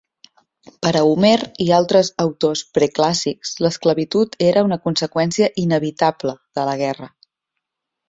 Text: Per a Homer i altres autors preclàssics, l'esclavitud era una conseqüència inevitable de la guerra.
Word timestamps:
Per 0.85 0.93
a 1.01 1.03
Homer 1.09 1.33
i 1.65 1.67
altres 1.79 2.09
autors 2.23 2.65
preclàssics, 2.79 3.53
l'esclavitud 3.67 4.41
era 4.49 4.67
una 4.71 4.81
conseqüència 4.89 5.55
inevitable 5.69 6.39
de 6.61 6.69
la 6.73 6.79
guerra. 6.85 7.17